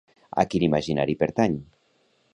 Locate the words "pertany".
1.21-1.61